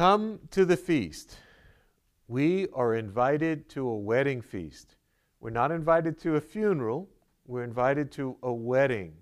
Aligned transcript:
Come 0.00 0.40
to 0.52 0.64
the 0.64 0.78
feast. 0.78 1.36
We 2.26 2.68
are 2.72 2.94
invited 2.94 3.68
to 3.68 3.86
a 3.86 3.98
wedding 3.98 4.40
feast. 4.40 4.96
We're 5.40 5.50
not 5.50 5.70
invited 5.70 6.18
to 6.20 6.36
a 6.36 6.40
funeral, 6.40 7.06
we're 7.46 7.64
invited 7.64 8.10
to 8.12 8.34
a 8.42 8.50
wedding. 8.50 9.12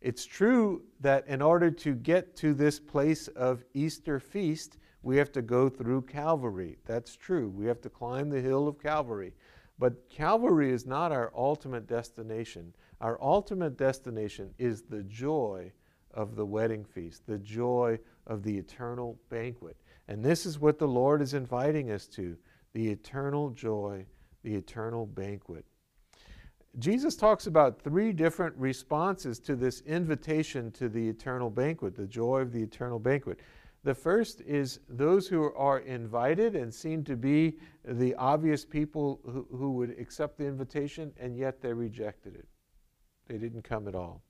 It's 0.00 0.24
true 0.24 0.80
that 1.00 1.28
in 1.28 1.42
order 1.42 1.70
to 1.70 1.94
get 1.94 2.36
to 2.36 2.54
this 2.54 2.80
place 2.80 3.28
of 3.28 3.64
Easter 3.74 4.18
feast, 4.18 4.78
we 5.02 5.18
have 5.18 5.30
to 5.32 5.42
go 5.42 5.68
through 5.68 6.00
Calvary. 6.00 6.78
That's 6.86 7.16
true. 7.16 7.50
We 7.50 7.66
have 7.66 7.82
to 7.82 7.90
climb 7.90 8.30
the 8.30 8.40
hill 8.40 8.66
of 8.66 8.82
Calvary. 8.82 9.34
But 9.78 10.08
Calvary 10.08 10.72
is 10.72 10.86
not 10.86 11.12
our 11.12 11.34
ultimate 11.36 11.86
destination. 11.86 12.74
Our 13.02 13.20
ultimate 13.20 13.76
destination 13.76 14.54
is 14.56 14.84
the 14.84 15.02
joy 15.02 15.70
of 16.14 16.36
the 16.36 16.46
wedding 16.46 16.84
feast, 16.84 17.26
the 17.26 17.38
joy 17.38 17.98
of 18.26 18.42
the 18.42 18.56
eternal 18.56 19.18
banquet. 19.28 19.76
And 20.08 20.24
this 20.24 20.46
is 20.46 20.58
what 20.58 20.78
the 20.78 20.88
Lord 20.88 21.22
is 21.22 21.34
inviting 21.34 21.90
us 21.90 22.06
to 22.08 22.36
the 22.72 22.88
eternal 22.88 23.50
joy, 23.50 24.06
the 24.42 24.54
eternal 24.54 25.06
banquet. 25.06 25.64
Jesus 26.78 27.14
talks 27.14 27.46
about 27.46 27.80
three 27.80 28.12
different 28.12 28.56
responses 28.56 29.38
to 29.40 29.54
this 29.54 29.80
invitation 29.82 30.72
to 30.72 30.88
the 30.88 31.08
eternal 31.08 31.48
banquet, 31.48 31.94
the 31.94 32.06
joy 32.06 32.40
of 32.40 32.52
the 32.52 32.62
eternal 32.62 32.98
banquet. 32.98 33.38
The 33.84 33.94
first 33.94 34.40
is 34.40 34.80
those 34.88 35.28
who 35.28 35.52
are 35.54 35.80
invited 35.80 36.56
and 36.56 36.72
seem 36.72 37.04
to 37.04 37.16
be 37.16 37.58
the 37.84 38.14
obvious 38.16 38.64
people 38.64 39.20
who, 39.24 39.46
who 39.56 39.72
would 39.72 39.90
accept 40.00 40.38
the 40.38 40.46
invitation, 40.46 41.12
and 41.18 41.36
yet 41.36 41.60
they 41.60 41.72
rejected 41.72 42.34
it. 42.34 42.48
They 43.28 43.38
didn't 43.38 43.62
come 43.62 43.86
at 43.86 43.94
all. 43.94 44.22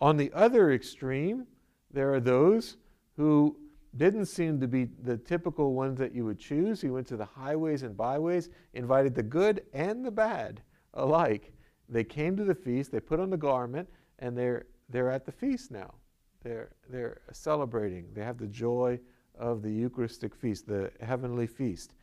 On 0.00 0.16
the 0.16 0.30
other 0.32 0.72
extreme, 0.72 1.46
there 1.90 2.12
are 2.12 2.20
those 2.20 2.76
who 3.16 3.56
didn't 3.96 4.26
seem 4.26 4.60
to 4.60 4.68
be 4.68 4.84
the 4.84 5.16
typical 5.16 5.72
ones 5.72 5.98
that 5.98 6.14
you 6.14 6.24
would 6.24 6.38
choose. 6.38 6.80
He 6.80 6.90
went 6.90 7.06
to 7.08 7.16
the 7.16 7.24
highways 7.24 7.82
and 7.82 7.96
byways, 7.96 8.50
invited 8.74 9.14
the 9.14 9.22
good 9.22 9.62
and 9.72 10.04
the 10.04 10.10
bad 10.10 10.60
alike. 10.94 11.52
They 11.88 12.04
came 12.04 12.36
to 12.36 12.44
the 12.44 12.54
feast, 12.54 12.92
they 12.92 13.00
put 13.00 13.20
on 13.20 13.30
the 13.30 13.36
garment, 13.36 13.88
and 14.18 14.36
they're, 14.36 14.66
they're 14.90 15.10
at 15.10 15.24
the 15.24 15.32
feast 15.32 15.70
now. 15.70 15.94
They're, 16.42 16.72
they're 16.90 17.22
celebrating. 17.32 18.08
They 18.12 18.22
have 18.22 18.38
the 18.38 18.46
joy 18.46 19.00
of 19.38 19.62
the 19.62 19.72
Eucharistic 19.72 20.34
feast, 20.34 20.66
the 20.66 20.90
heavenly 21.00 21.46
feast. 21.46 21.94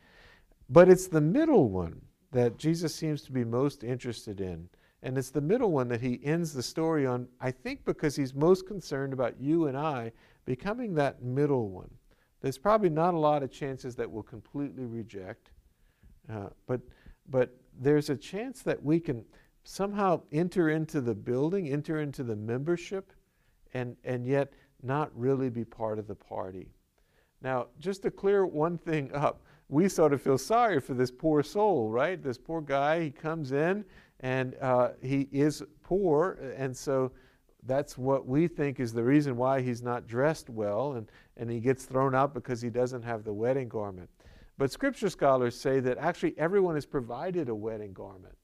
But 0.68 0.88
it's 0.88 1.08
the 1.08 1.20
middle 1.20 1.68
one 1.68 2.00
that 2.32 2.58
Jesus 2.58 2.94
seems 2.94 3.22
to 3.22 3.32
be 3.32 3.44
most 3.44 3.84
interested 3.84 4.40
in. 4.40 4.68
And 5.04 5.18
it's 5.18 5.30
the 5.30 5.40
middle 5.40 5.70
one 5.70 5.86
that 5.88 6.00
he 6.00 6.18
ends 6.24 6.54
the 6.54 6.62
story 6.62 7.06
on, 7.06 7.28
I 7.38 7.50
think 7.50 7.84
because 7.84 8.16
he's 8.16 8.34
most 8.34 8.66
concerned 8.66 9.12
about 9.12 9.38
you 9.38 9.66
and 9.66 9.76
I 9.76 10.12
becoming 10.46 10.94
that 10.94 11.22
middle 11.22 11.68
one. 11.68 11.90
There's 12.40 12.56
probably 12.56 12.88
not 12.88 13.12
a 13.12 13.18
lot 13.18 13.42
of 13.42 13.50
chances 13.50 13.94
that 13.96 14.10
we'll 14.10 14.22
completely 14.22 14.86
reject, 14.86 15.50
uh, 16.32 16.48
but, 16.66 16.80
but 17.28 17.54
there's 17.78 18.08
a 18.08 18.16
chance 18.16 18.62
that 18.62 18.82
we 18.82 18.98
can 18.98 19.24
somehow 19.64 20.22
enter 20.32 20.70
into 20.70 21.02
the 21.02 21.14
building, 21.14 21.68
enter 21.68 22.00
into 22.00 22.22
the 22.22 22.36
membership, 22.36 23.12
and, 23.74 23.96
and 24.04 24.26
yet 24.26 24.54
not 24.82 25.10
really 25.14 25.50
be 25.50 25.66
part 25.66 25.98
of 25.98 26.06
the 26.06 26.14
party. 26.14 26.70
Now, 27.42 27.66
just 27.78 28.02
to 28.02 28.10
clear 28.10 28.46
one 28.46 28.78
thing 28.78 29.12
up, 29.12 29.42
we 29.68 29.88
sort 29.88 30.14
of 30.14 30.22
feel 30.22 30.38
sorry 30.38 30.80
for 30.80 30.94
this 30.94 31.10
poor 31.10 31.42
soul, 31.42 31.90
right? 31.90 32.22
This 32.22 32.38
poor 32.38 32.62
guy, 32.62 33.02
he 33.02 33.10
comes 33.10 33.52
in 33.52 33.84
and 34.20 34.54
uh, 34.60 34.90
he 35.02 35.28
is 35.32 35.62
poor, 35.82 36.54
and 36.56 36.76
so 36.76 37.12
that's 37.66 37.96
what 37.96 38.26
we 38.26 38.46
think 38.46 38.78
is 38.78 38.92
the 38.92 39.02
reason 39.02 39.36
why 39.36 39.60
he's 39.60 39.82
not 39.82 40.06
dressed 40.06 40.50
well 40.50 40.92
and, 40.94 41.10
and 41.36 41.50
he 41.50 41.60
gets 41.60 41.84
thrown 41.84 42.14
out 42.14 42.34
because 42.34 42.60
he 42.60 42.70
doesn't 42.70 43.02
have 43.02 43.24
the 43.24 43.32
wedding 43.32 43.68
garment. 43.68 44.08
But 44.58 44.70
scripture 44.70 45.08
scholars 45.08 45.58
say 45.58 45.80
that 45.80 45.98
actually 45.98 46.34
everyone 46.38 46.76
is 46.76 46.86
provided 46.86 47.48
a 47.48 47.54
wedding 47.54 47.92
garment. 47.92 48.34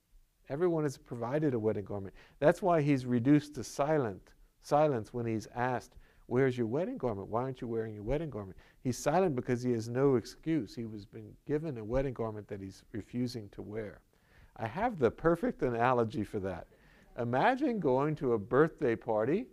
Everyone 0.48 0.84
is 0.84 0.98
provided 0.98 1.54
a 1.54 1.58
wedding 1.58 1.84
garment. 1.84 2.14
That's 2.40 2.60
why 2.60 2.82
he's 2.82 3.06
reduced 3.06 3.54
to 3.54 3.64
silent, 3.64 4.32
silence 4.62 5.12
when 5.14 5.26
he's 5.26 5.46
asked, 5.54 5.96
Where's 6.26 6.56
your 6.56 6.68
wedding 6.68 6.96
garment? 6.96 7.28
Why 7.28 7.42
aren't 7.42 7.60
you 7.60 7.66
wearing 7.66 7.92
your 7.92 8.04
wedding 8.04 8.30
garment? 8.30 8.56
He's 8.82 8.96
silent 8.96 9.34
because 9.34 9.62
he 9.62 9.72
has 9.72 9.88
no 9.88 10.14
excuse. 10.14 10.74
He 10.76 10.84
was 10.86 11.04
been 11.04 11.32
given 11.44 11.76
a 11.76 11.84
wedding 11.84 12.14
garment 12.14 12.46
that 12.48 12.60
he's 12.60 12.84
refusing 12.92 13.48
to 13.50 13.62
wear. 13.62 14.00
I 14.56 14.66
have 14.66 14.98
the 14.98 15.10
perfect 15.10 15.62
analogy 15.62 16.24
for 16.24 16.38
that. 16.40 16.66
Imagine 17.18 17.80
going 17.80 18.14
to 18.16 18.34
a 18.34 18.38
birthday 18.38 18.96
party 18.96 19.46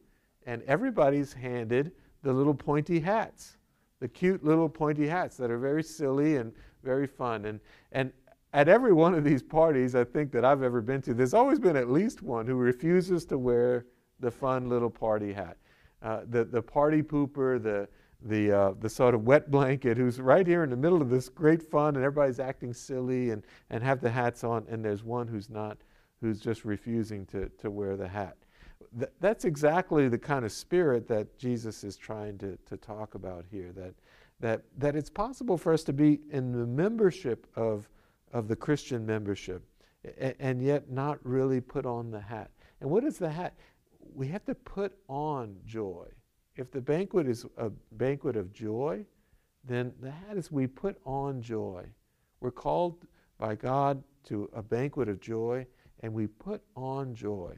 and 0.46 0.62
everybody's 0.63 1.34
handed 1.34 1.91
the 2.24 2.31
little 2.31 2.53
pointy 2.53 3.00
hats, 3.00 3.58
the 4.00 4.08
cute 4.08 4.44
little 4.44 4.69
pointy 4.69 5.08
hats 5.08 5.38
that 5.38 5.52
are 5.52 5.58
very 5.58 5.84
silly 5.84 6.38
and 6.38 6.53
very 6.84 7.08
fun. 7.08 7.46
And, 7.46 7.59
and 7.91 8.12
at 8.53 8.69
every 8.69 8.94
one 8.94 9.13
of 9.13 9.24
these 9.24 9.44
parties, 9.44 9.96
I 9.96 10.03
think 10.03 10.31
that 10.31 10.46
I've 10.46 10.63
ever 10.63 10.81
been 10.81 11.02
to, 11.03 11.14
there's 11.14 11.34
always 11.34 11.59
been 11.59 11.75
at 11.75 11.90
least 11.90 12.22
one 12.22 12.47
who 12.47 12.56
refuses 12.56 13.25
to 13.25 13.38
wear 13.38 13.85
the 14.19 14.31
fun 14.31 14.69
little 14.69 14.90
party 14.90 15.34
hat. 15.34 15.58
Uh, 16.02 16.22
the, 16.29 16.46
the 16.46 16.62
party 16.62 17.02
pooper, 17.02 17.62
the, 17.62 17.88
the, 18.22 18.51
uh, 18.51 18.73
the 18.79 18.89
sort 18.89 19.13
of 19.13 19.25
wet 19.25 19.51
blanket 19.51 19.97
who's 19.97 20.19
right 20.19 20.45
here 20.45 20.63
in 20.63 20.69
the 20.69 20.78
middle 20.78 21.01
of 21.01 21.09
this 21.09 21.29
great 21.29 21.61
fun 21.61 21.95
and 21.95 22.03
everybody's 22.03 22.39
acting 22.39 22.73
silly 22.73 23.29
and, 23.29 23.44
and 23.69 23.83
have 23.83 24.01
the 24.01 24.09
hats 24.09 24.44
on, 24.44 24.66
and 24.69 24.83
there's 24.83 25.03
one 25.03 25.28
who's 25.28 25.50
not 25.50 25.78
who's 26.19 26.39
just 26.39 26.66
refusing 26.66 27.25
to, 27.28 27.50
to 27.59 27.69
wear 27.69 27.95
the 27.95 28.07
hat. 28.07 28.38
Th- 28.97 29.11
that's 29.19 29.45
exactly 29.45 30.07
the 30.07 30.17
kind 30.17 30.45
of 30.45 30.51
spirit 30.51 31.07
that 31.07 31.38
Jesus 31.38 31.83
is 31.83 31.95
trying 31.95 32.38
to, 32.39 32.57
to 32.66 32.78
talk 32.78 33.16
about 33.16 33.45
here 33.51 33.72
that, 33.73 33.94
that, 34.39 34.63
that 34.78 34.95
it's 34.95 35.09
possible 35.09 35.57
for 35.57 35.73
us 35.73 35.84
to 35.84 35.94
be 35.94 36.19
in 36.31 36.51
the 36.51 36.66
membership 36.66 37.45
of, 37.55 37.88
of 38.34 38.47
the 38.47 38.55
Christian 38.55 39.05
membership 39.05 39.63
and 40.39 40.61
yet 40.61 40.89
not 40.89 41.19
really 41.23 41.59
put 41.61 41.85
on 41.85 42.11
the 42.11 42.19
hat. 42.19 42.51
And 42.81 42.89
what 42.89 43.03
is 43.03 43.17
the 43.17 43.29
hat? 43.29 43.53
We 44.13 44.28
have 44.29 44.45
to 44.45 44.55
put 44.55 44.94
on 45.07 45.57
joy. 45.66 46.07
If 46.57 46.72
the 46.72 46.81
banquet 46.81 47.28
is 47.28 47.45
a 47.57 47.69
banquet 47.94 48.35
of 48.35 48.51
joy, 48.51 49.06
then 49.63 49.94
that 50.01 50.35
is 50.35 50.51
we 50.51 50.66
put 50.66 50.97
on 51.06 51.41
joy. 51.41 51.85
We're 52.40 52.51
called 52.51 53.06
by 53.38 53.56
God 53.56 54.03
to 54.25 54.50
a 54.53 54.63
banquet 54.63 55.07
of 55.07 55.22
joy, 55.22 55.67
and 56.01 56.13
we 56.13 56.28
put 56.28 56.62
on 56.75 57.13
joy. 57.13 57.56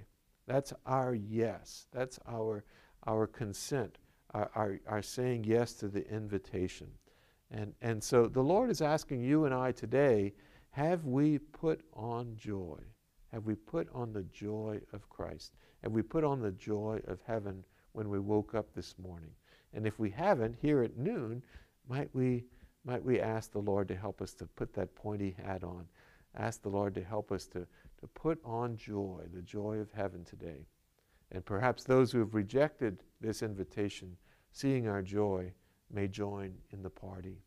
That's 0.48 0.74
our 0.86 1.16
yes. 1.16 1.88
That's 1.94 2.20
our, 2.28 2.66
our 3.08 3.26
consent, 3.26 3.98
our, 4.34 4.52
our, 4.56 4.80
our 4.88 5.02
saying 5.02 5.46
yes 5.46 5.74
to 5.76 5.88
the 5.88 6.06
invitation. 6.12 6.88
And, 7.52 7.74
and 7.82 8.04
so 8.04 8.28
the 8.28 8.44
Lord 8.44 8.70
is 8.70 8.82
asking 8.82 9.22
you 9.22 9.46
and 9.46 9.54
I 9.54 9.72
today 9.72 10.34
have 10.72 11.06
we 11.06 11.40
put 11.40 11.82
on 11.94 12.36
joy? 12.36 12.80
Have 13.32 13.46
we 13.46 13.56
put 13.56 13.88
on 13.94 14.14
the 14.14 14.24
joy 14.24 14.80
of 14.94 15.10
Christ? 15.10 15.54
Have 15.84 15.94
we 15.94 16.02
put 16.02 16.24
on 16.24 16.42
the 16.42 16.52
joy 16.52 17.02
of 17.08 17.20
heaven 17.26 17.64
when 18.00 18.10
we 18.10 18.18
woke 18.18 18.56
up 18.56 18.74
this 18.74 18.96
morning? 18.98 19.32
And 19.74 19.86
if 19.86 20.00
we 20.00 20.10
haven't, 20.10 20.56
here 20.62 20.84
at 20.84 20.98
noon, 20.98 21.44
might 21.90 22.10
we, 22.14 22.46
might 22.86 23.04
we 23.04 23.20
ask 23.20 23.52
the 23.52 23.60
Lord 23.60 23.90
to 23.90 23.96
help 23.96 24.22
us 24.22 24.34
to 24.36 24.46
put 24.46 24.74
that 24.76 24.96
pointy 24.96 25.36
hat 25.46 25.66
on? 25.66 25.86
Ask 26.34 26.62
the 26.62 26.70
Lord 26.70 26.96
to 26.96 27.04
help 27.04 27.30
us 27.30 27.46
to, 27.48 27.68
to 28.00 28.08
put 28.16 28.40
on 28.46 28.78
joy, 28.78 29.24
the 29.34 29.42
joy 29.42 29.80
of 29.80 29.92
heaven 29.92 30.24
today. 30.24 30.66
And 31.34 31.44
perhaps 31.44 31.84
those 31.84 32.10
who 32.10 32.20
have 32.20 32.36
rejected 32.36 33.04
this 33.20 33.44
invitation, 33.44 34.16
seeing 34.54 34.88
our 34.88 35.02
joy, 35.02 35.52
may 35.92 36.08
join 36.08 36.54
in 36.72 36.82
the 36.82 36.90
party. 36.90 37.44